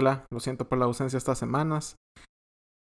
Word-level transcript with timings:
Hola, 0.00 0.28
lo 0.30 0.38
siento 0.38 0.68
por 0.68 0.78
la 0.78 0.84
ausencia 0.84 1.16
estas 1.16 1.38
semanas. 1.38 1.96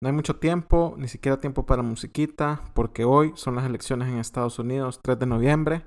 No 0.04 0.10
hay 0.10 0.12
mucho 0.12 0.35
tiempo, 0.35 0.96
ni 0.98 1.08
siquiera 1.08 1.40
tiempo 1.40 1.66
para 1.66 1.82
musiquita, 1.82 2.62
porque 2.74 3.06
hoy 3.06 3.32
son 3.36 3.56
las 3.56 3.64
elecciones 3.64 4.10
en 4.10 4.18
Estados 4.18 4.60
Unidos, 4.60 5.00
3 5.01 5.20
de 5.20 5.25
noviembre, 5.25 5.86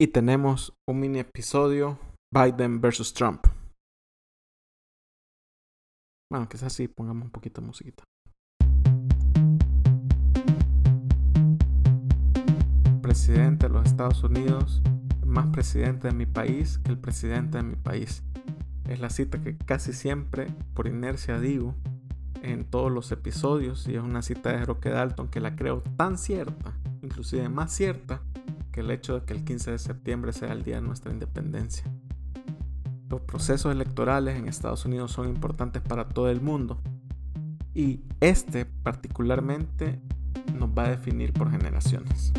y 0.00 0.06
tenemos 0.06 0.72
un 0.88 0.98
mini 0.98 1.18
episodio 1.18 1.98
Biden 2.34 2.80
versus 2.80 3.12
Trump. 3.12 3.46
Bueno, 6.32 6.48
quizás 6.48 6.72
así 6.72 6.88
pongamos 6.88 7.26
un 7.26 7.30
poquito 7.30 7.60
de 7.60 7.66
musiquita. 7.66 8.02
Presidente 13.02 13.66
de 13.66 13.74
los 13.74 13.84
Estados 13.84 14.24
Unidos, 14.24 14.80
más 15.26 15.48
presidente 15.48 16.08
de 16.08 16.14
mi 16.14 16.24
país 16.24 16.78
que 16.78 16.92
el 16.92 16.98
presidente 16.98 17.58
de 17.58 17.64
mi 17.64 17.76
país. 17.76 18.24
Es 18.88 19.00
la 19.00 19.10
cita 19.10 19.42
que 19.42 19.56
casi 19.56 19.92
siempre, 19.92 20.48
por 20.74 20.86
inercia, 20.86 21.38
digo 21.38 21.74
en 22.42 22.64
todos 22.64 22.90
los 22.90 23.12
episodios 23.12 23.86
y 23.86 23.94
es 23.94 24.02
una 24.02 24.20
cita 24.20 24.50
de 24.50 24.64
Roque 24.64 24.90
Dalton 24.90 25.28
que 25.28 25.40
la 25.40 25.54
creo 25.54 25.82
tan 25.96 26.18
cierta, 26.18 26.74
inclusive 27.02 27.48
más 27.48 27.72
cierta, 27.72 28.20
que 28.72 28.80
el 28.80 28.90
hecho 28.90 29.20
de 29.20 29.26
que 29.26 29.34
el 29.34 29.44
15 29.44 29.72
de 29.72 29.78
septiembre 29.78 30.32
sea 30.32 30.52
el 30.52 30.64
día 30.64 30.76
de 30.76 30.82
nuestra 30.82 31.12
independencia. 31.12 31.84
Los 33.08 33.20
procesos 33.20 33.70
electorales 33.72 34.36
en 34.36 34.48
Estados 34.48 34.84
Unidos 34.84 35.12
son 35.12 35.28
importantes 35.28 35.82
para 35.82 36.08
todo 36.08 36.30
el 36.30 36.40
mundo 36.40 36.80
y 37.74 38.00
este 38.20 38.64
particularmente 38.64 40.00
nos 40.58 40.70
va 40.70 40.84
a 40.84 40.90
definir 40.90 41.32
por 41.32 41.50
generaciones. 41.50 42.32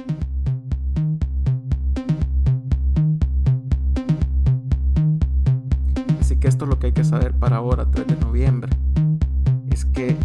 Lo 6.66 6.80
que 6.80 6.88
hay 6.88 6.94
que 6.94 7.04
saber 7.04 7.34
para 7.34 7.58
ahora, 7.58 7.90
3 7.90 8.08
de 8.08 8.16
noviembre. 8.18 8.72
Es 9.70 9.86
que 9.86 10.18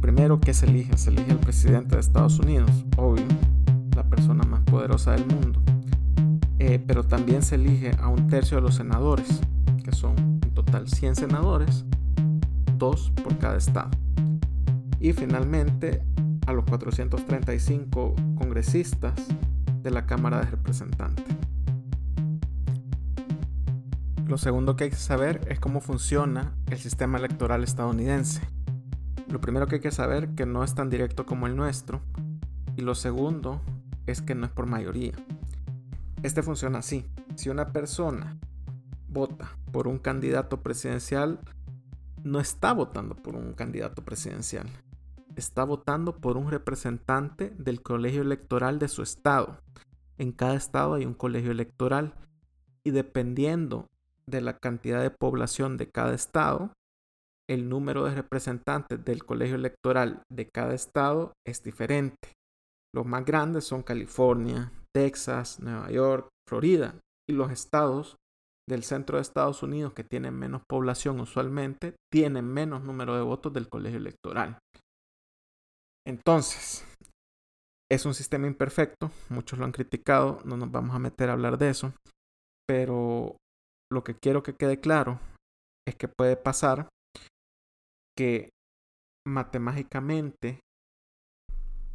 primero, 0.00 0.40
¿qué 0.40 0.54
se 0.54 0.66
elige? 0.66 0.96
Se 0.96 1.10
elige 1.10 1.32
el 1.32 1.38
presidente 1.38 1.96
de 1.96 2.00
Estados 2.00 2.38
Unidos, 2.38 2.70
obvio, 2.96 3.24
la 3.96 4.04
persona 4.04 4.44
más 4.44 4.60
poderosa 4.62 5.12
del 5.12 5.26
mundo. 5.26 5.60
Eh, 6.58 6.82
pero 6.86 7.04
también 7.04 7.42
se 7.42 7.56
elige 7.56 7.92
a 8.00 8.08
un 8.08 8.28
tercio 8.28 8.56
de 8.56 8.62
los 8.62 8.76
senadores, 8.76 9.40
que 9.82 9.92
son 9.92 10.14
en 10.42 10.50
total 10.54 10.88
100 10.88 11.16
senadores, 11.16 11.84
dos 12.78 13.12
por 13.22 13.36
cada 13.38 13.56
estado. 13.56 13.90
Y 15.00 15.12
finalmente 15.12 16.02
a 16.46 16.52
los 16.52 16.64
435 16.64 18.14
congresistas 18.36 19.14
de 19.82 19.90
la 19.90 20.06
Cámara 20.06 20.40
de 20.40 20.50
Representantes. 20.50 21.43
Lo 24.26 24.38
segundo 24.38 24.74
que 24.74 24.84
hay 24.84 24.90
que 24.90 24.96
saber 24.96 25.46
es 25.50 25.60
cómo 25.60 25.82
funciona 25.82 26.54
el 26.70 26.78
sistema 26.78 27.18
electoral 27.18 27.62
estadounidense. 27.62 28.40
Lo 29.28 29.38
primero 29.38 29.66
que 29.66 29.76
hay 29.76 29.80
que 29.82 29.90
saber 29.90 30.30
que 30.30 30.46
no 30.46 30.64
es 30.64 30.74
tan 30.74 30.88
directo 30.88 31.26
como 31.26 31.46
el 31.46 31.56
nuestro. 31.56 32.00
Y 32.74 32.80
lo 32.80 32.94
segundo 32.94 33.60
es 34.06 34.22
que 34.22 34.34
no 34.34 34.46
es 34.46 34.52
por 34.52 34.64
mayoría. 34.64 35.12
Este 36.22 36.42
funciona 36.42 36.78
así. 36.78 37.04
Si 37.34 37.50
una 37.50 37.72
persona 37.72 38.38
vota 39.08 39.58
por 39.72 39.88
un 39.88 39.98
candidato 39.98 40.62
presidencial, 40.62 41.38
no 42.22 42.40
está 42.40 42.72
votando 42.72 43.16
por 43.16 43.36
un 43.36 43.52
candidato 43.52 44.06
presidencial. 44.06 44.70
Está 45.36 45.64
votando 45.64 46.16
por 46.16 46.38
un 46.38 46.50
representante 46.50 47.50
del 47.58 47.82
colegio 47.82 48.22
electoral 48.22 48.78
de 48.78 48.88
su 48.88 49.02
estado. 49.02 49.60
En 50.16 50.32
cada 50.32 50.54
estado 50.54 50.94
hay 50.94 51.04
un 51.04 51.14
colegio 51.14 51.50
electoral 51.50 52.14
y 52.84 52.90
dependiendo 52.90 53.90
de 54.28 54.40
la 54.40 54.58
cantidad 54.58 55.02
de 55.02 55.10
población 55.10 55.76
de 55.76 55.90
cada 55.90 56.14
estado, 56.14 56.72
el 57.48 57.68
número 57.68 58.04
de 58.04 58.14
representantes 58.14 59.04
del 59.04 59.24
colegio 59.24 59.56
electoral 59.56 60.22
de 60.32 60.48
cada 60.48 60.74
estado 60.74 61.32
es 61.46 61.62
diferente. 61.62 62.32
Los 62.94 63.06
más 63.06 63.24
grandes 63.24 63.64
son 63.64 63.82
California, 63.82 64.72
Texas, 64.94 65.60
Nueva 65.60 65.90
York, 65.90 66.28
Florida 66.48 66.94
y 67.28 67.34
los 67.34 67.50
estados 67.50 68.16
del 68.68 68.82
centro 68.82 69.18
de 69.18 69.22
Estados 69.22 69.62
Unidos 69.62 69.92
que 69.92 70.04
tienen 70.04 70.34
menos 70.34 70.62
población 70.66 71.20
usualmente 71.20 71.96
tienen 72.10 72.46
menos 72.46 72.82
número 72.82 73.14
de 73.14 73.22
votos 73.22 73.52
del 73.52 73.68
colegio 73.68 73.98
electoral. 73.98 74.58
Entonces, 76.06 76.86
es 77.90 78.06
un 78.06 78.14
sistema 78.14 78.46
imperfecto, 78.46 79.10
muchos 79.28 79.58
lo 79.58 79.64
han 79.64 79.72
criticado, 79.72 80.40
no 80.44 80.56
nos 80.56 80.70
vamos 80.70 80.94
a 80.94 80.98
meter 80.98 81.28
a 81.28 81.34
hablar 81.34 81.58
de 81.58 81.70
eso, 81.70 81.92
pero 82.66 83.36
lo 83.94 84.04
que 84.04 84.14
quiero 84.14 84.42
que 84.42 84.54
quede 84.54 84.80
claro 84.80 85.20
es 85.86 85.96
que 85.96 86.08
puede 86.08 86.36
pasar 86.36 86.88
que 88.16 88.50
matemáticamente 89.26 90.60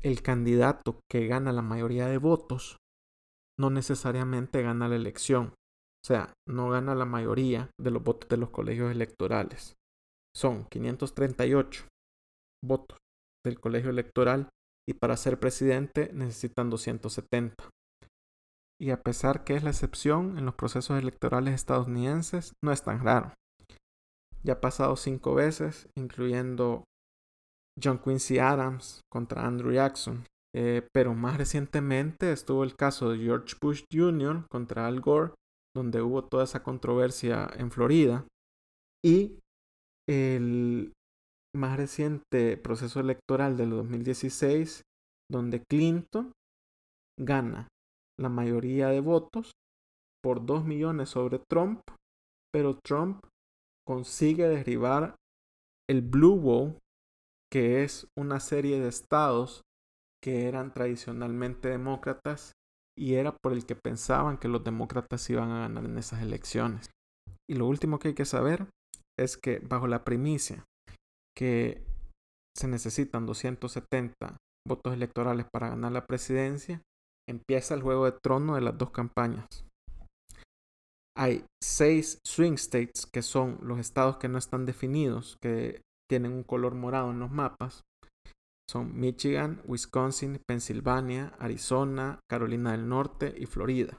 el 0.01 0.21
candidato 0.21 0.99
que 1.11 1.27
gana 1.27 1.51
la 1.51 1.61
mayoría 1.61 2.07
de 2.07 2.17
votos 2.17 2.77
no 3.59 3.69
necesariamente 3.69 4.61
gana 4.61 4.88
la 4.88 4.95
elección. 4.95 5.53
O 6.03 6.07
sea, 6.07 6.33
no 6.47 6.69
gana 6.69 6.95
la 6.95 7.05
mayoría 7.05 7.69
de 7.79 7.91
los 7.91 8.01
votos 8.01 8.29
de 8.29 8.38
los 8.38 8.49
colegios 8.49 8.91
electorales. 8.91 9.75
Son 10.35 10.65
538 10.65 11.85
votos 12.63 12.97
del 13.45 13.59
colegio 13.59 13.89
electoral 13.89 14.49
y 14.88 14.93
para 14.93 15.17
ser 15.17 15.39
presidente 15.39 16.11
necesitan 16.13 16.69
270 16.69 17.69
y 18.81 18.91
a 18.91 19.01
pesar 19.01 19.44
que 19.44 19.56
es 19.56 19.63
la 19.63 19.72
excepción 19.72 20.38
en 20.38 20.45
los 20.45 20.56
procesos 20.56 20.97
electorales 20.97 21.53
estadounidenses, 21.53 22.53
no 22.63 22.72
es 22.72 22.81
tan 22.84 23.03
raro. 23.03 23.34
Ya 24.44 24.53
ha 24.53 24.62
pasado 24.62 24.95
cinco 24.95 25.35
veces, 25.35 25.90
incluyendo 25.97 26.85
John 27.81 28.00
Quincy 28.00 28.39
Adams 28.39 29.01
contra 29.12 29.45
Andrew 29.45 29.73
Jackson. 29.73 30.25
Eh, 30.56 30.88
pero 30.94 31.13
más 31.13 31.38
recientemente 31.38 32.31
estuvo 32.31 32.63
el 32.63 32.75
caso 32.75 33.12
de 33.12 33.19
George 33.19 33.56
Bush 33.62 33.84
Jr. 33.91 34.45
contra 34.50 34.88
Al 34.88 35.01
Gore, 35.01 35.34
donde 35.75 36.01
hubo 36.01 36.23
toda 36.23 36.45
esa 36.45 36.63
controversia 36.63 37.50
en 37.57 37.72
Florida. 37.72 38.25
Y 39.06 39.39
el 40.07 40.94
más 41.56 41.78
reciente 41.78 42.57
proceso 42.57 43.00
electoral 43.00 43.57
del 43.57 43.72
2016, 43.72 44.84
donde 45.29 45.62
Clinton 45.69 46.31
gana 47.19 47.68
la 48.19 48.30
mayoría 48.30 48.90
de 48.90 49.00
votos 49.02 49.52
por 50.24 50.46
2 50.46 50.66
millones 50.66 51.09
sobre 51.09 51.40
Trump, 51.50 51.81
pero 52.53 52.78
Trump 52.84 53.24
consigue 53.88 54.47
derribar 54.47 55.16
el 55.90 56.02
Blue 56.02 56.35
Wall, 56.35 56.78
que 57.52 57.84
es 57.84 58.07
una 58.18 58.40
serie 58.40 58.80
de 58.80 58.90
estados 58.90 59.62
que 60.22 60.47
eran 60.47 60.74
tradicionalmente 60.74 61.69
demócratas 61.69 62.52
y 62.97 63.16
era 63.16 63.35
por 63.41 63.53
el 63.53 63.66
que 63.66 63.75
pensaban 63.75 64.38
que 64.38 64.50
los 64.50 64.63
demócratas 64.63 65.28
iban 65.30 65.51
a 65.51 65.62
ganar 65.62 65.86
en 65.86 65.97
esas 65.97 66.22
elecciones. 66.22 66.91
Y 67.50 67.56
lo 67.56 67.66
último 67.66 67.97
que 67.97 68.09
hay 68.09 68.13
que 68.13 68.25
saber 68.25 68.68
es 69.18 69.38
que 69.38 69.59
bajo 69.59 69.88
la 69.88 70.03
primicia 70.03 70.66
que 71.36 71.81
se 72.56 72.68
necesitan 72.68 73.25
270 73.25 74.38
votos 74.68 74.94
electorales 74.94 75.46
para 75.51 75.69
ganar 75.69 75.94
la 75.94 76.06
presidencia, 76.06 76.81
empieza 77.29 77.75
el 77.75 77.81
juego 77.81 78.06
de 78.06 78.17
trono 78.23 78.56
de 78.56 78.62
las 78.62 78.78
dos 78.78 78.91
campañas. 78.91 79.45
Hay 81.17 81.45
seis 81.62 82.19
swing 82.25 82.53
states 82.53 83.06
que 83.06 83.22
son 83.22 83.59
los 83.62 83.79
estados 83.79 84.17
que 84.17 84.29
no 84.29 84.38
están 84.38 84.66
definidos, 84.66 85.38
que 85.41 85.81
tienen 86.09 86.34
un 86.34 86.44
color 86.44 86.75
morado 86.75 87.12
en 87.12 87.19
los 87.19 87.29
mapas. 87.29 87.84
Son 88.69 89.00
Michigan, 89.00 89.62
Wisconsin, 89.66 90.39
Pensilvania, 90.47 91.34
Arizona, 91.39 92.19
Carolina 92.29 92.72
del 92.72 92.88
Norte 92.88 93.34
y 93.38 93.45
Florida. 93.47 93.97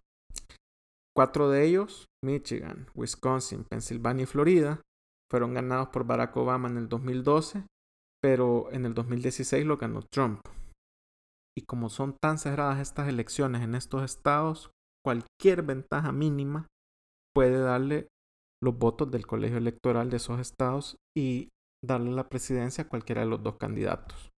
Cuatro 1.15 1.51
de 1.51 1.67
ellos, 1.67 2.07
Michigan, 2.25 2.87
Wisconsin, 2.95 3.65
Pensilvania 3.65 4.23
y 4.23 4.27
Florida, 4.27 4.81
fueron 5.31 5.55
ganados 5.55 5.89
por 5.89 6.05
Barack 6.05 6.37
Obama 6.37 6.69
en 6.69 6.78
el 6.78 6.89
2012, 6.89 7.65
pero 8.22 8.72
en 8.72 8.87
el 8.87 8.95
2016 8.95 9.66
lo 9.66 9.77
ganó 9.77 10.03
Trump. 10.10 10.41
Como 11.62 11.89
son 11.89 12.16
tan 12.22 12.39
cerradas 12.39 12.78
estas 12.78 13.09
elecciones 13.09 13.62
en 13.62 13.74
estos 13.74 14.03
estados, 14.03 14.71
cualquier 15.04 15.62
ventaja 15.62 16.12
mínima 16.12 16.66
puede 17.34 17.59
darle 17.59 18.09
los 18.62 18.77
votos 18.78 19.10
del 19.10 19.27
colegio 19.27 19.59
electoral 19.59 20.10
de 20.10 20.18
esos 20.18 20.41
estados 20.41 20.97
y 21.16 21.48
darle 21.84 22.10
la 22.10 22.28
presidencia 22.28 22.84
a 22.84 22.89
cualquiera 22.89 23.22
de 23.22 23.28
los 23.28 23.42
dos 23.42 23.57
candidatos. 23.57 24.30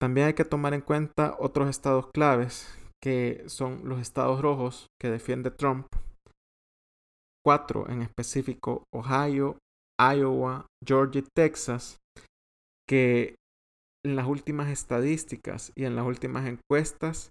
También 0.00 0.28
hay 0.28 0.34
que 0.34 0.44
tomar 0.44 0.74
en 0.74 0.80
cuenta 0.80 1.36
otros 1.38 1.68
estados 1.68 2.08
claves 2.12 2.74
que 3.02 3.44
son 3.48 3.88
los 3.88 4.00
estados 4.00 4.40
rojos 4.40 4.86
que 5.00 5.10
defiende 5.10 5.50
Trump. 5.50 5.86
Cuatro 7.44 7.88
en 7.88 8.02
específico, 8.02 8.84
Ohio, 8.94 9.58
Iowa, 10.00 10.66
Georgia 10.84 11.20
y 11.20 11.28
Texas, 11.34 11.98
que 12.88 13.36
en 14.04 14.16
las 14.16 14.26
últimas 14.26 14.68
estadísticas 14.68 15.72
y 15.76 15.84
en 15.84 15.96
las 15.96 16.06
últimas 16.06 16.46
encuestas 16.46 17.30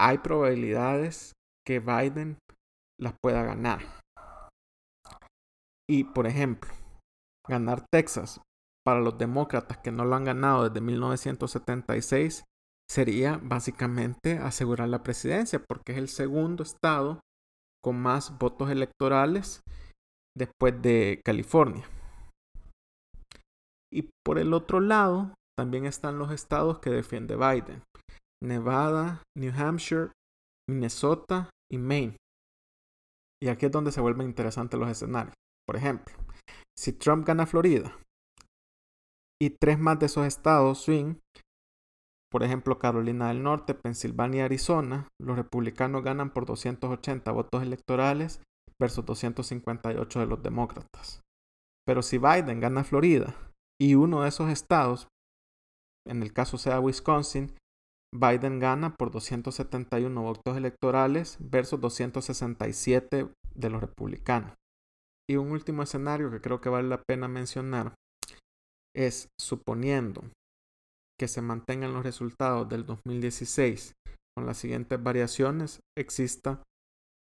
hay 0.00 0.18
probabilidades 0.18 1.32
que 1.66 1.78
Biden 1.78 2.38
las 2.98 3.14
pueda 3.22 3.42
ganar. 3.42 3.80
Y, 5.88 6.04
por 6.04 6.26
ejemplo, 6.26 6.70
ganar 7.48 7.84
Texas 7.92 8.40
para 8.84 9.00
los 9.00 9.18
demócratas 9.18 9.78
que 9.78 9.92
no 9.92 10.04
lo 10.04 10.16
han 10.16 10.24
ganado 10.24 10.68
desde 10.68 10.80
1976 10.80 12.44
sería 12.90 13.38
básicamente 13.42 14.38
asegurar 14.38 14.88
la 14.88 15.02
presidencia, 15.02 15.62
porque 15.68 15.92
es 15.92 15.98
el 15.98 16.08
segundo 16.08 16.62
estado 16.62 17.20
con 17.82 18.00
más 18.00 18.38
votos 18.38 18.70
electorales 18.70 19.62
después 20.36 20.80
de 20.82 21.20
California. 21.24 21.84
Y 23.92 24.08
por 24.24 24.38
el 24.38 24.54
otro 24.54 24.80
lado, 24.80 25.34
también 25.60 25.84
están 25.84 26.18
los 26.18 26.32
estados 26.32 26.78
que 26.78 26.88
defiende 26.88 27.36
Biden. 27.36 27.82
Nevada, 28.42 29.22
New 29.36 29.52
Hampshire, 29.54 30.10
Minnesota 30.66 31.50
y 31.70 31.76
Maine. 31.76 32.16
Y 33.42 33.48
aquí 33.48 33.66
es 33.66 33.72
donde 33.72 33.92
se 33.92 34.00
vuelven 34.00 34.26
interesantes 34.26 34.80
los 34.80 34.88
escenarios. 34.88 35.34
Por 35.66 35.76
ejemplo, 35.76 36.14
si 36.78 36.94
Trump 36.94 37.26
gana 37.26 37.44
Florida 37.44 37.94
y 39.38 39.50
tres 39.50 39.78
más 39.78 39.98
de 39.98 40.06
esos 40.06 40.26
estados 40.26 40.78
swing, 40.78 41.16
por 42.32 42.42
ejemplo 42.42 42.78
Carolina 42.78 43.28
del 43.28 43.42
Norte, 43.42 43.74
Pensilvania 43.74 44.40
y 44.40 44.44
Arizona, 44.46 45.08
los 45.20 45.36
republicanos 45.36 46.02
ganan 46.02 46.30
por 46.30 46.46
280 46.46 47.30
votos 47.32 47.62
electorales 47.62 48.40
versus 48.80 49.04
258 49.04 50.20
de 50.20 50.26
los 50.26 50.42
demócratas. 50.42 51.20
Pero 51.86 52.00
si 52.00 52.16
Biden 52.16 52.60
gana 52.60 52.82
Florida 52.82 53.36
y 53.78 53.94
uno 53.94 54.22
de 54.22 54.30
esos 54.30 54.48
estados, 54.48 55.09
en 56.10 56.22
el 56.22 56.32
caso 56.32 56.58
sea 56.58 56.80
Wisconsin, 56.80 57.54
Biden 58.12 58.58
gana 58.58 58.96
por 58.96 59.12
271 59.12 60.20
votos 60.20 60.56
electorales 60.56 61.38
versus 61.38 61.80
267 61.80 63.32
de 63.54 63.70
los 63.70 63.80
republicanos. 63.80 64.52
Y 65.30 65.36
un 65.36 65.52
último 65.52 65.84
escenario 65.84 66.30
que 66.30 66.40
creo 66.40 66.60
que 66.60 66.68
vale 66.68 66.88
la 66.88 67.00
pena 67.08 67.28
mencionar 67.28 67.94
es 68.96 69.28
suponiendo 69.40 70.24
que 71.16 71.28
se 71.28 71.42
mantengan 71.42 71.92
los 71.92 72.02
resultados 72.02 72.68
del 72.68 72.84
2016 72.84 73.92
con 74.36 74.46
las 74.46 74.56
siguientes 74.58 75.00
variaciones, 75.00 75.78
exista 75.96 76.60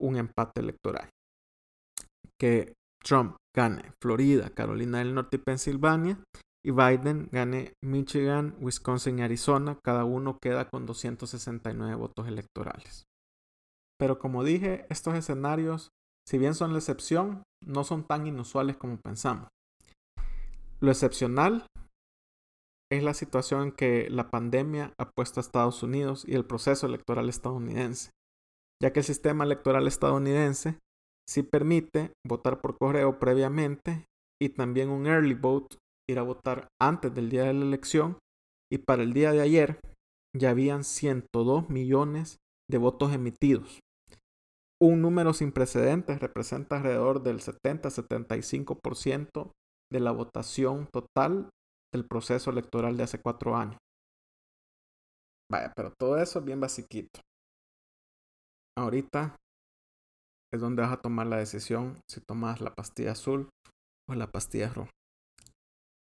un 0.01 0.17
empate 0.17 0.61
electoral. 0.61 1.09
Que 2.41 2.73
Trump 3.05 3.37
gane 3.55 3.93
Florida, 4.03 4.51
Carolina 4.51 4.99
del 4.99 5.15
Norte 5.15 5.37
y 5.37 5.41
Pensilvania 5.41 6.19
y 6.67 6.71
Biden 6.71 7.29
gane 7.31 7.75
Michigan, 7.83 8.57
Wisconsin 8.61 9.19
y 9.19 9.23
Arizona, 9.23 9.79
cada 9.85 10.05
uno 10.05 10.39
queda 10.41 10.69
con 10.69 10.87
269 10.87 11.95
votos 11.95 12.27
electorales. 12.27 13.05
Pero 13.99 14.19
como 14.19 14.43
dije, 14.45 14.87
estos 14.89 15.15
escenarios, 15.15 15.91
si 16.27 16.39
bien 16.39 16.55
son 16.55 16.73
la 16.73 16.79
excepción, 16.79 17.43
no 17.65 17.85
son 17.85 18.05
tan 18.05 18.27
inusuales 18.27 18.77
como 18.77 18.97
pensamos. 18.97 19.49
Lo 20.81 20.91
excepcional 20.91 21.67
es 22.91 23.03
la 23.03 23.15
situación 23.15 23.63
en 23.63 23.73
que 23.73 24.09
la 24.11 24.31
pandemia 24.31 24.95
ha 24.99 25.11
puesto 25.11 25.41
a 25.41 25.43
Estados 25.43 25.83
Unidos 25.83 26.25
y 26.27 26.35
el 26.35 26.47
proceso 26.47 26.87
electoral 26.87 27.29
estadounidense, 27.29 28.11
ya 28.83 28.93
que 28.93 29.01
el 29.01 29.05
sistema 29.05 29.45
electoral 29.45 29.87
estadounidense 29.87 30.79
sí 31.29 31.43
permite 31.43 32.13
votar 32.27 32.61
por 32.61 32.77
correo 32.79 33.19
previamente 33.19 34.07
y 34.41 34.51
también 34.51 34.91
un 34.91 35.07
early 35.07 35.35
vote 35.35 35.77
ir 36.09 36.19
a 36.19 36.23
votar 36.23 36.69
antes 36.81 37.15
del 37.15 37.29
día 37.31 37.45
de 37.45 37.55
la 37.55 37.65
elección 37.65 38.19
y 38.73 38.79
para 38.79 39.03
el 39.03 39.13
día 39.13 39.33
de 39.33 39.41
ayer 39.41 39.81
ya 40.37 40.51
habían 40.51 40.85
102 40.85 41.71
millones 41.71 42.39
de 42.71 42.79
votos 42.79 43.13
emitidos. 43.13 43.81
Un 44.83 45.01
número 45.01 45.33
sin 45.33 45.53
precedentes 45.53 46.21
representa 46.21 46.77
alrededor 46.77 47.23
del 47.23 47.41
70-75% 47.41 49.53
de 49.93 50.01
la 50.01 50.11
votación 50.11 50.89
total 50.93 51.49
del 51.93 52.07
proceso 52.07 52.51
electoral 52.51 52.97
de 52.97 53.05
hace 53.05 53.21
cuatro 53.21 53.57
años. 53.57 53.79
Vaya, 55.51 55.73
pero 55.77 55.93
todo 55.99 56.19
eso 56.19 56.41
es 56.41 56.45
bien 56.45 56.61
basiquito. 56.61 57.21
Ahorita 58.77 59.37
es 60.53 60.61
donde 60.61 60.83
vas 60.83 60.93
a 60.93 61.01
tomar 61.01 61.29
la 61.29 61.37
decisión 61.37 62.01
si 62.11 62.21
tomas 62.21 62.61
la 62.61 62.75
pastilla 62.75 63.13
azul 63.13 63.49
o 64.11 64.15
la 64.15 64.27
pastilla 64.27 64.73
roja. 64.73 64.91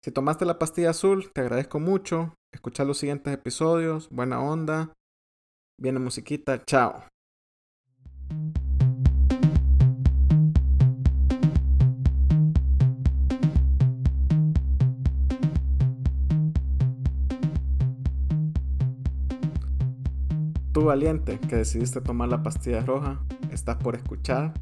Si 0.04 0.12
tomaste 0.12 0.46
la 0.46 0.60
pastilla 0.60 0.92
azul, 0.92 1.32
te 1.34 1.42
agradezco 1.42 1.80
mucho. 1.80 2.36
Escucha 2.54 2.86
los 2.86 2.98
siguientes 2.98 3.34
episodios. 3.34 4.10
Buena 4.10 4.40
onda. 4.40 4.94
Viene 5.80 6.00
musiquita. 6.00 6.64
Chao. 6.66 7.04
Tú 20.72 20.84
valiente 20.86 21.40
que 21.40 21.56
decidiste 21.56 22.02
tomar 22.02 22.30
la 22.30 22.44
pastilla 22.44 22.82
roja, 22.82 23.20
estás 23.52 23.78
por 23.78 23.96
escuchar 23.96 24.54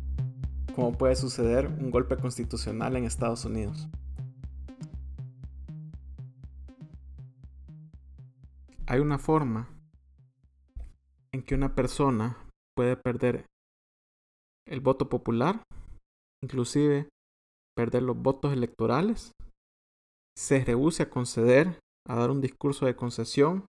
cómo 0.74 0.94
puede 0.94 1.18
suceder 1.18 1.68
un 1.68 1.92
golpe 1.92 2.16
constitucional 2.16 2.96
en 2.96 3.04
Estados 3.04 3.44
Unidos. 3.44 3.90
Hay 8.88 9.00
una 9.00 9.18
forma 9.18 9.68
en 11.34 11.44
que 11.44 11.56
una 11.56 11.76
persona 11.76 12.38
puede 12.76 12.96
perder 12.96 13.46
el 14.68 14.80
voto 14.80 15.10
popular, 15.10 15.64
inclusive 16.44 17.10
perder 17.76 18.04
los 18.04 18.18
votos 18.18 18.54
electorales, 18.54 19.32
se 20.38 20.64
rehúse 20.64 21.04
a 21.04 21.10
conceder, 21.10 21.80
a 22.08 22.16
dar 22.16 22.30
un 22.30 22.42
discurso 22.42 22.86
de 22.86 22.96
concesión 22.96 23.66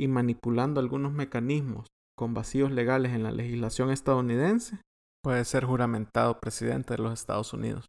y 0.00 0.08
manipulando 0.08 0.80
algunos 0.80 1.12
mecanismos 1.12 1.86
con 2.16 2.34
vacíos 2.34 2.70
legales 2.70 3.12
en 3.12 3.22
la 3.22 3.32
legislación 3.32 3.90
estadounidense, 3.90 4.80
puede 5.22 5.44
ser 5.44 5.64
juramentado 5.64 6.40
presidente 6.40 6.94
de 6.94 7.02
los 7.02 7.12
Estados 7.12 7.52
Unidos. 7.52 7.86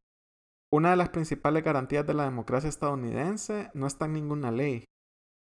Una 0.73 0.91
de 0.91 0.95
las 0.97 1.09
principales 1.09 1.63
garantías 1.63 2.05
de 2.05 2.13
la 2.13 2.23
democracia 2.23 2.69
estadounidense 2.69 3.69
no 3.73 3.87
está 3.87 4.05
en 4.05 4.13
ninguna 4.13 4.51
ley, 4.51 4.85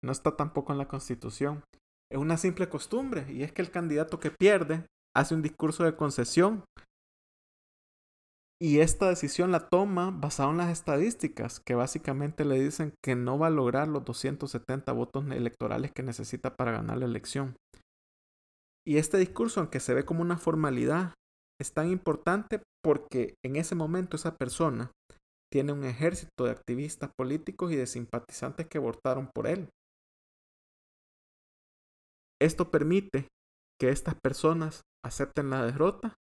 no 0.04 0.12
está 0.12 0.36
tampoco 0.36 0.72
en 0.72 0.78
la 0.78 0.88
Constitución. 0.88 1.64
Es 2.12 2.18
una 2.18 2.36
simple 2.36 2.68
costumbre 2.68 3.26
y 3.32 3.42
es 3.42 3.52
que 3.52 3.62
el 3.62 3.70
candidato 3.70 4.20
que 4.20 4.30
pierde 4.30 4.86
hace 5.16 5.34
un 5.34 5.42
discurso 5.42 5.84
de 5.84 5.96
concesión 5.96 6.64
y 8.60 8.80
esta 8.80 9.08
decisión 9.08 9.50
la 9.50 9.68
toma 9.68 10.10
basada 10.10 10.50
en 10.50 10.58
las 10.58 10.70
estadísticas 10.70 11.60
que 11.60 11.74
básicamente 11.74 12.44
le 12.44 12.60
dicen 12.60 12.94
que 13.04 13.14
no 13.14 13.38
va 13.38 13.48
a 13.48 13.50
lograr 13.50 13.88
los 13.88 14.04
270 14.04 14.92
votos 14.92 15.24
electorales 15.30 15.90
que 15.92 16.02
necesita 16.02 16.56
para 16.56 16.72
ganar 16.72 16.98
la 16.98 17.04
elección. 17.04 17.56
Y 18.86 18.98
este 18.98 19.18
discurso, 19.18 19.60
aunque 19.60 19.80
se 19.80 19.94
ve 19.94 20.04
como 20.04 20.22
una 20.22 20.36
formalidad, 20.36 21.14
es 21.60 21.72
tan 21.72 21.90
importante 21.90 22.62
porque 22.82 23.34
en 23.44 23.56
ese 23.56 23.74
momento 23.74 24.16
esa 24.16 24.36
persona 24.36 24.92
tiene 25.52 25.72
un 25.72 25.84
ejército 25.84 26.44
de 26.44 26.50
activistas 26.50 27.10
políticos 27.16 27.72
y 27.72 27.76
de 27.76 27.86
simpatizantes 27.86 28.66
que 28.66 28.78
votaron 28.78 29.30
por 29.34 29.46
él. 29.46 29.68
Esto 32.44 32.70
permite 32.70 33.28
que 33.80 33.88
estas 33.88 34.16
personas 34.22 34.82
acepten 35.02 35.48
la 35.48 35.64
derrota 35.64 36.14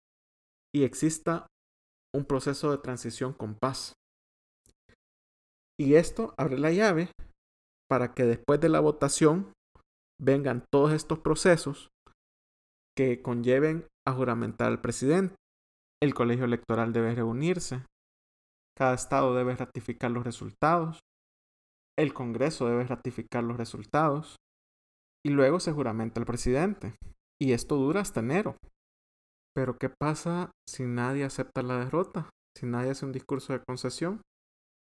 y 0.74 0.84
exista 0.84 1.48
un 2.16 2.24
proceso 2.24 2.70
de 2.70 2.78
transición 2.78 3.34
con 3.34 3.54
paz. 3.54 3.92
Y 5.78 5.96
esto 5.96 6.32
abre 6.38 6.58
la 6.58 6.72
llave 6.72 7.10
para 7.90 8.14
que 8.14 8.24
después 8.24 8.58
de 8.58 8.70
la 8.70 8.80
votación 8.80 9.52
vengan 10.18 10.64
todos 10.72 10.92
estos 10.92 11.18
procesos 11.18 11.90
que 12.96 13.20
conlleven 13.20 13.86
a 14.08 14.14
juramentar 14.14 14.68
al 14.68 14.80
presidente. 14.80 15.34
El 16.02 16.14
colegio 16.14 16.46
electoral 16.46 16.94
debe 16.94 17.14
reunirse. 17.14 17.84
Cada 18.74 18.94
estado 18.94 19.34
debe 19.34 19.56
ratificar 19.56 20.10
los 20.10 20.24
resultados. 20.24 21.00
El 21.98 22.14
Congreso 22.14 22.66
debe 22.66 22.84
ratificar 22.84 23.44
los 23.44 23.58
resultados 23.58 24.36
y 25.24 25.30
luego 25.30 25.60
se 25.60 25.72
juramenta 25.72 26.20
el 26.20 26.26
presidente. 26.26 26.96
Y 27.40 27.52
esto 27.52 27.76
dura 27.76 28.00
hasta 28.00 28.20
enero. 28.20 28.56
Pero 29.54 29.76
¿qué 29.78 29.88
pasa 29.88 30.50
si 30.68 30.84
nadie 30.84 31.24
acepta 31.24 31.62
la 31.62 31.78
derrota? 31.78 32.30
Si 32.56 32.66
nadie 32.66 32.90
hace 32.90 33.06
un 33.06 33.12
discurso 33.12 33.52
de 33.52 33.62
concesión. 33.64 34.20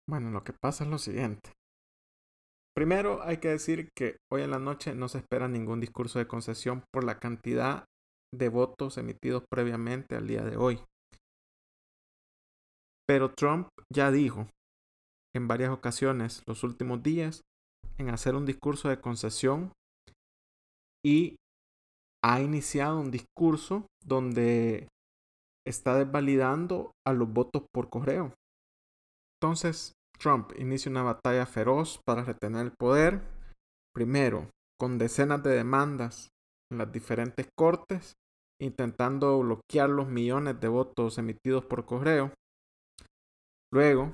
Bueno, 0.08 0.30
lo 0.30 0.44
que 0.44 0.52
pasa 0.52 0.84
es 0.84 0.90
lo 0.90 0.98
siguiente. 0.98 1.52
Primero 2.76 3.22
hay 3.22 3.38
que 3.38 3.48
decir 3.48 3.88
que 3.96 4.18
hoy 4.30 4.42
en 4.42 4.50
la 4.50 4.58
noche 4.58 4.94
no 4.94 5.08
se 5.08 5.18
espera 5.18 5.48
ningún 5.48 5.80
discurso 5.80 6.18
de 6.18 6.28
concesión 6.28 6.84
por 6.92 7.04
la 7.04 7.18
cantidad 7.18 7.86
de 8.34 8.48
votos 8.48 8.98
emitidos 8.98 9.44
previamente 9.50 10.14
al 10.14 10.26
día 10.26 10.44
de 10.44 10.56
hoy. 10.56 10.80
Pero 13.08 13.32
Trump 13.32 13.68
ya 13.92 14.10
dijo 14.10 14.48
en 15.34 15.48
varias 15.48 15.70
ocasiones 15.70 16.42
los 16.46 16.64
últimos 16.64 17.02
días 17.02 17.42
en 17.98 18.10
hacer 18.10 18.34
un 18.34 18.44
discurso 18.44 18.88
de 18.88 19.00
concesión 19.00 19.72
y 21.06 21.36
ha 22.24 22.40
iniciado 22.40 22.98
un 22.98 23.12
discurso 23.12 23.86
donde 24.04 24.88
está 25.64 25.94
desvalidando 25.94 26.90
a 27.06 27.12
los 27.12 27.32
votos 27.32 27.62
por 27.72 27.88
correo. 27.88 28.34
entonces 29.40 29.92
Trump 30.18 30.50
inicia 30.58 30.90
una 30.90 31.04
batalla 31.04 31.46
feroz 31.46 32.00
para 32.04 32.24
retener 32.24 32.66
el 32.66 32.72
poder, 32.72 33.22
primero 33.94 34.50
con 34.80 34.98
decenas 34.98 35.44
de 35.44 35.50
demandas 35.50 36.30
en 36.72 36.78
las 36.78 36.90
diferentes 36.90 37.46
cortes, 37.56 38.14
intentando 38.60 39.38
bloquear 39.38 39.88
los 39.88 40.08
millones 40.08 40.58
de 40.58 40.66
votos 40.66 41.18
emitidos 41.18 41.64
por 41.66 41.84
correo, 41.86 42.32
luego 43.72 44.12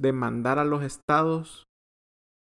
demandar 0.00 0.60
a 0.60 0.64
los 0.64 0.84
estados 0.84 1.64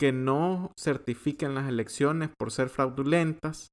que 0.03 0.11
no 0.11 0.73
certifiquen 0.77 1.55
las 1.55 1.69
elecciones 1.69 2.29
por 2.37 2.51
ser 2.51 2.67
fraudulentas, 2.67 3.69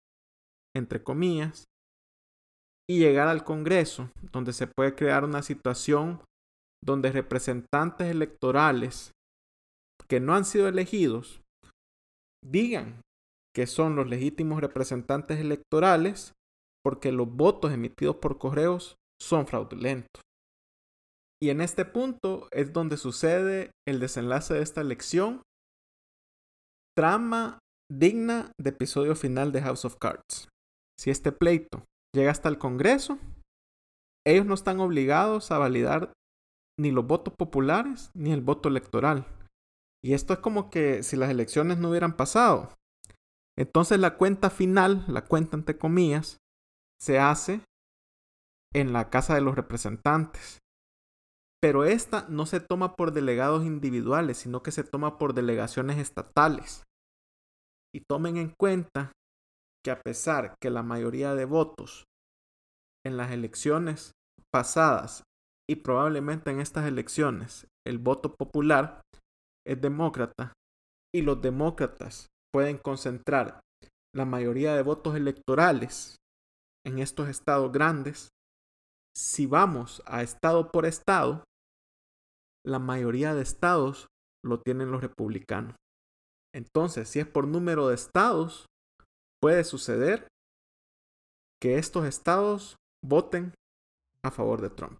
entre 0.76 1.02
comillas, 1.02 1.64
y 2.88 3.00
llegar 3.00 3.26
al 3.26 3.42
Congreso, 3.42 4.12
donde 4.30 4.52
se 4.52 4.68
puede 4.68 4.94
crear 4.94 5.24
una 5.24 5.42
situación 5.42 6.22
donde 6.84 7.10
representantes 7.10 8.06
electorales 8.06 9.10
que 10.08 10.20
no 10.20 10.36
han 10.36 10.44
sido 10.44 10.68
elegidos 10.68 11.40
digan 12.44 13.00
que 13.52 13.66
son 13.66 13.96
los 13.96 14.08
legítimos 14.08 14.60
representantes 14.60 15.40
electorales 15.40 16.34
porque 16.84 17.10
los 17.10 17.28
votos 17.28 17.72
emitidos 17.72 18.18
por 18.18 18.38
correos 18.38 18.94
son 19.20 19.48
fraudulentos. 19.48 20.22
Y 21.42 21.50
en 21.50 21.60
este 21.60 21.84
punto 21.84 22.46
es 22.52 22.72
donde 22.72 22.98
sucede 22.98 23.72
el 23.84 23.98
desenlace 23.98 24.54
de 24.54 24.62
esta 24.62 24.80
elección. 24.80 25.42
Trama 27.00 27.60
digna 27.90 28.52
de 28.60 28.68
episodio 28.68 29.16
final 29.16 29.52
de 29.52 29.62
House 29.62 29.86
of 29.86 29.96
Cards. 29.98 30.50
Si 30.98 31.08
este 31.08 31.32
pleito 31.32 31.86
llega 32.14 32.30
hasta 32.30 32.50
el 32.50 32.58
Congreso, 32.58 33.18
ellos 34.26 34.44
no 34.44 34.52
están 34.52 34.80
obligados 34.80 35.50
a 35.50 35.56
validar 35.56 36.12
ni 36.78 36.90
los 36.90 37.06
votos 37.06 37.32
populares 37.38 38.10
ni 38.14 38.32
el 38.32 38.42
voto 38.42 38.68
electoral. 38.68 39.26
Y 40.04 40.12
esto 40.12 40.34
es 40.34 40.40
como 40.40 40.68
que 40.68 41.02
si 41.02 41.16
las 41.16 41.30
elecciones 41.30 41.78
no 41.78 41.88
hubieran 41.88 42.18
pasado. 42.18 42.68
Entonces 43.58 43.98
la 43.98 44.18
cuenta 44.18 44.50
final, 44.50 45.06
la 45.08 45.24
cuenta 45.24 45.56
entre 45.56 45.78
comillas, 45.78 46.36
se 47.00 47.18
hace 47.18 47.62
en 48.74 48.92
la 48.92 49.08
Casa 49.08 49.34
de 49.34 49.40
los 49.40 49.54
Representantes. 49.54 50.58
Pero 51.62 51.86
esta 51.86 52.26
no 52.28 52.44
se 52.44 52.60
toma 52.60 52.94
por 52.94 53.12
delegados 53.12 53.64
individuales, 53.64 54.36
sino 54.36 54.62
que 54.62 54.70
se 54.70 54.84
toma 54.84 55.16
por 55.16 55.32
delegaciones 55.32 55.96
estatales. 55.96 56.84
Y 57.94 58.02
tomen 58.08 58.36
en 58.36 58.54
cuenta 58.58 59.12
que 59.84 59.90
a 59.90 60.00
pesar 60.00 60.54
que 60.60 60.70
la 60.70 60.82
mayoría 60.82 61.34
de 61.34 61.44
votos 61.44 62.04
en 63.04 63.16
las 63.16 63.32
elecciones 63.32 64.12
pasadas 64.52 65.24
y 65.68 65.76
probablemente 65.76 66.50
en 66.50 66.60
estas 66.60 66.86
elecciones 66.86 67.66
el 67.86 67.98
voto 67.98 68.34
popular 68.34 69.00
es 69.66 69.80
demócrata 69.80 70.52
y 71.14 71.22
los 71.22 71.40
demócratas 71.40 72.26
pueden 72.52 72.78
concentrar 72.78 73.60
la 74.14 74.24
mayoría 74.24 74.74
de 74.74 74.82
votos 74.82 75.16
electorales 75.16 76.16
en 76.84 76.98
estos 76.98 77.28
estados 77.28 77.70
grandes, 77.72 78.28
si 79.16 79.46
vamos 79.46 80.02
a 80.06 80.22
estado 80.22 80.70
por 80.70 80.86
estado, 80.86 81.44
la 82.64 82.78
mayoría 82.78 83.34
de 83.34 83.42
estados 83.42 84.08
lo 84.44 84.60
tienen 84.60 84.90
los 84.90 85.00
republicanos. 85.00 85.76
Entonces, 86.52 87.08
si 87.08 87.20
es 87.20 87.26
por 87.26 87.46
número 87.46 87.88
de 87.88 87.94
estados, 87.94 88.66
puede 89.40 89.62
suceder 89.62 90.26
que 91.60 91.78
estos 91.78 92.06
estados 92.06 92.76
voten 93.04 93.52
a 94.24 94.30
favor 94.30 94.60
de 94.60 94.70
Trump. 94.70 94.98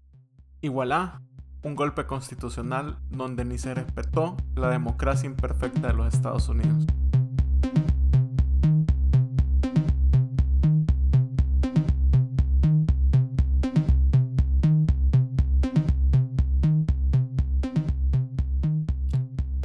Igualá, 0.61 1.21
un 1.64 1.75
golpe 1.75 2.07
constitucional 2.07 2.99
donde 3.11 3.45
ni 3.45 3.59
se 3.59 3.75
respetó 3.75 4.37
la 4.54 4.71
democracia 4.71 5.26
imperfecta 5.26 5.88
de 5.88 5.95
los 5.95 6.14
Estados 6.14 6.49
Unidos. 6.49 6.87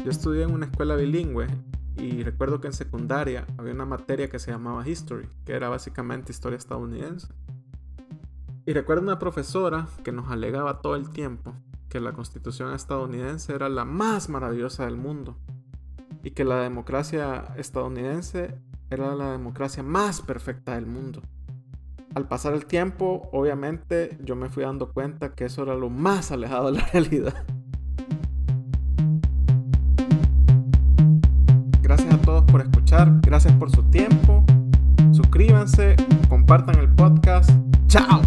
Yo 0.04 0.12
estudié 0.12 0.44
en 0.44 0.51
una 0.51 0.65
escuela 0.68 0.96
bilingüe 0.96 1.48
y 1.97 2.23
recuerdo 2.23 2.59
que 2.59 2.67
en 2.67 2.73
secundaria 2.73 3.45
había 3.57 3.73
una 3.73 3.85
materia 3.85 4.29
que 4.29 4.39
se 4.39 4.51
llamaba 4.51 4.87
History, 4.87 5.27
que 5.45 5.53
era 5.53 5.69
básicamente 5.69 6.31
historia 6.31 6.57
estadounidense. 6.57 7.27
Y 8.65 8.73
recuerdo 8.73 9.03
una 9.03 9.19
profesora 9.19 9.87
que 10.03 10.11
nos 10.11 10.31
alegaba 10.31 10.81
todo 10.81 10.95
el 10.95 11.09
tiempo 11.09 11.53
que 11.89 11.99
la 11.99 12.13
constitución 12.13 12.73
estadounidense 12.73 13.53
era 13.53 13.69
la 13.69 13.85
más 13.85 14.27
maravillosa 14.27 14.85
del 14.85 14.97
mundo 14.97 15.37
y 16.23 16.31
que 16.31 16.43
la 16.43 16.61
democracia 16.61 17.53
estadounidense 17.55 18.59
era 18.89 19.15
la 19.15 19.31
democracia 19.31 19.83
más 19.83 20.21
perfecta 20.21 20.75
del 20.75 20.87
mundo. 20.87 21.21
Al 22.15 22.27
pasar 22.27 22.53
el 22.53 22.65
tiempo, 22.65 23.29
obviamente, 23.31 24.17
yo 24.23 24.35
me 24.35 24.49
fui 24.49 24.63
dando 24.63 24.91
cuenta 24.91 25.35
que 25.35 25.45
eso 25.45 25.63
era 25.63 25.75
lo 25.75 25.89
más 25.89 26.31
alejado 26.31 26.71
de 26.71 26.79
la 26.79 26.85
realidad. 26.93 27.45
Gracias 33.03 33.53
por 33.53 33.69
su 33.71 33.83
tiempo. 33.83 34.43
Suscríbanse, 35.11 35.95
compartan 36.29 36.79
el 36.79 36.89
podcast. 36.89 37.49
¡Chao! 37.87 38.21